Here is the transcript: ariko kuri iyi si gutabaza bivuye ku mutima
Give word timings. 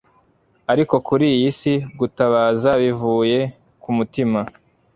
ariko 0.71 0.95
kuri 1.07 1.25
iyi 1.35 1.49
si 1.59 1.73
gutabaza 1.99 2.69
bivuye 2.81 3.39
ku 3.81 3.89
mutima 3.97 4.39